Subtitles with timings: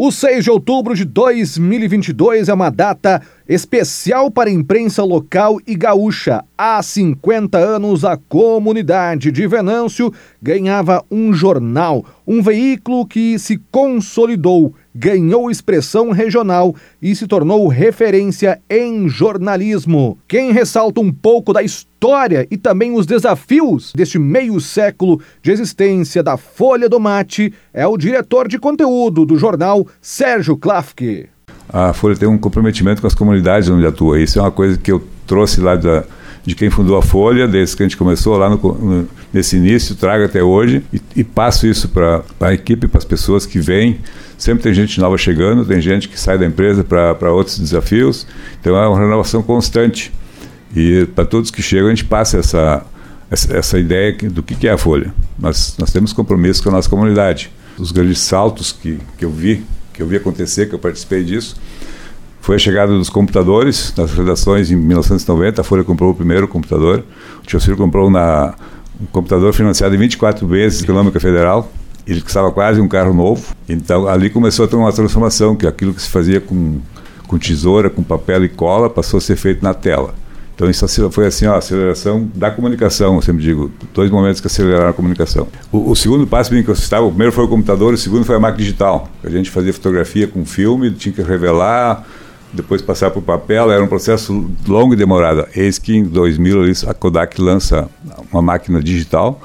[0.00, 5.74] O 6 de outubro de 2022 é uma data especial para a imprensa local e
[5.74, 6.44] gaúcha.
[6.56, 14.72] Há 50 anos, a comunidade de Venâncio ganhava um jornal, um veículo que se consolidou,
[14.98, 20.18] ganhou expressão regional e se tornou referência em jornalismo.
[20.26, 26.20] Quem ressalta um pouco da história e também os desafios deste meio século de existência
[26.20, 31.28] da Folha do Mate é o diretor de conteúdo do jornal Sérgio Klafke.
[31.68, 34.20] A Folha tem um comprometimento com as comunidades onde atua.
[34.20, 36.02] Isso é uma coisa que eu trouxe lá da,
[36.44, 39.94] de quem fundou a Folha, desde que a gente começou lá no, no, nesse início,
[39.94, 44.00] trago até hoje e, e passo isso para a equipe, para as pessoas que vêm.
[44.38, 48.26] Sempre tem gente nova chegando, tem gente que sai da empresa para outros desafios.
[48.60, 50.12] Então é uma renovação constante.
[50.74, 52.86] E para todos que chegam, a gente passa essa,
[53.30, 55.12] essa, essa ideia do que, que é a Folha.
[55.38, 59.64] Nós, nós temos compromisso com a nossa comunidade os grandes saltos que, que eu vi,
[59.92, 61.56] que eu vi acontecer, que eu participei disso,
[62.40, 65.60] foi a chegada dos computadores nas redações em 1990.
[65.60, 67.04] A Folha comprou o primeiro computador.
[67.42, 68.54] O Tio Ciro comprou na,
[69.00, 71.70] um computador financiado em 24 vezes Econômica Federal.
[72.08, 73.54] Ele custava quase um carro novo.
[73.68, 76.80] Então ali começou a ter uma transformação, que aquilo que se fazia com,
[77.26, 80.14] com tesoura, com papel e cola, passou a ser feito na tela.
[80.58, 84.48] Então isso foi assim, ó, a aceleração da comunicação, eu sempre digo, dois momentos que
[84.48, 85.46] aceleraram a comunicação.
[85.70, 88.34] O, o segundo passo que eu estava, o primeiro foi o computador, o segundo foi
[88.34, 89.08] a máquina digital.
[89.22, 92.04] A gente fazia fotografia com filme, tinha que revelar,
[92.52, 95.46] depois passar para o papel, era um processo longo e demorado.
[95.54, 97.88] Eis que em 2000 a Kodak lança
[98.32, 99.40] uma máquina digital,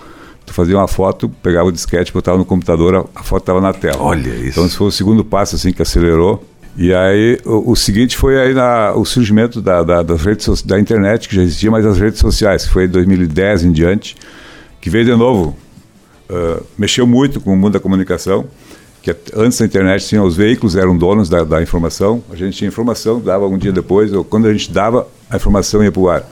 [0.45, 3.73] tu fazia uma foto, pegava o disquete, botava no computador, a, a foto estava na
[3.73, 4.02] tela.
[4.02, 4.49] Olha isso.
[4.49, 6.44] Então esse foi o segundo passo assim que acelerou.
[6.75, 10.80] E aí o, o, seguinte foi aí na, o surgimento da, da, das redes da
[10.80, 14.16] internet que já existia, mas as redes sociais, que foi em 2010 em diante,
[14.81, 15.55] que veio de novo,
[16.30, 18.47] uh, mexeu muito com o mundo da comunicação,
[19.03, 22.69] que antes da internet tinha os veículos eram donos da, da, informação, a gente tinha
[22.69, 26.09] informação, dava um dia depois, ou quando a gente dava, a informação ia para o
[26.09, 26.23] ar.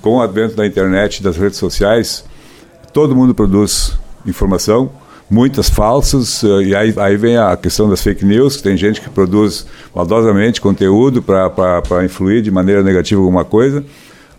[0.00, 2.24] Com o advento da internet, das redes sociais,
[2.92, 4.90] todo mundo produz informação,
[5.30, 9.00] muitas falsas, eh, e aí, aí vem a questão das fake news, que tem gente
[9.00, 13.84] que produz maldosamente conteúdo para influir de maneira negativa alguma coisa,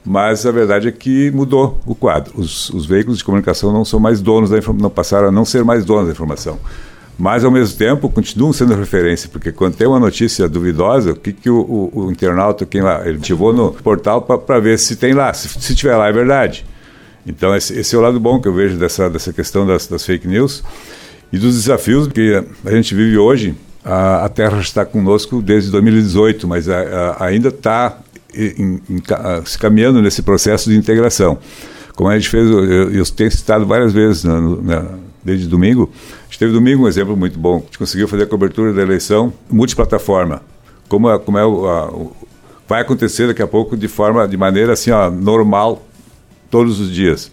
[0.05, 2.33] mas a verdade é que mudou o quadro.
[2.35, 5.63] Os, os veículos de comunicação não são mais donos da informação, passaram a não ser
[5.63, 6.57] mais donos da informação.
[7.17, 11.33] Mas, ao mesmo tempo, continuam sendo referência, porque quando tem uma notícia duvidosa, o que,
[11.33, 15.11] que o, o, o internauta, quem lá, ele ativou no portal para ver se tem
[15.11, 16.65] lá, se, se tiver lá é verdade.
[17.25, 20.05] Então, esse, esse, é o lado bom que eu vejo dessa, dessa questão das, das
[20.05, 20.63] fake news
[21.31, 23.55] e dos desafios que a gente vive hoje.
[23.83, 27.97] A, a Terra está conosco desde 2018, mas a, a, ainda está
[29.45, 31.37] se caminhando nesse processo de integração.
[31.95, 34.85] Como a gente fez, eu, eu tenho citado várias vezes na, na,
[35.23, 35.91] desde domingo,
[36.21, 37.57] a gente teve domingo um exemplo muito bom.
[37.57, 40.41] A gente conseguiu fazer a cobertura da eleição multiplataforma.
[40.87, 42.11] Como como é o,
[42.67, 45.83] vai acontecer daqui a pouco de forma, de maneira assim, ó, normal,
[46.49, 47.31] todos os dias.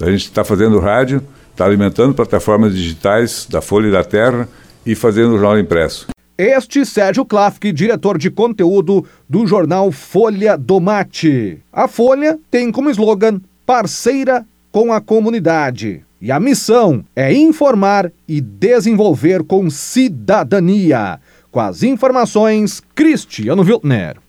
[0.00, 4.48] A gente está fazendo rádio, está alimentando plataformas digitais da Folha e da Terra
[4.84, 6.06] e fazendo o jornal impresso.
[6.36, 11.60] Este Sérgio Klafke, diretor de conteúdo do jornal Folha do Mate.
[11.72, 16.02] A Folha tem como slogan parceira com a comunidade.
[16.20, 21.20] E a missão é informar e desenvolver com cidadania.
[21.52, 24.23] Com as informações, Cristiano Wiltner.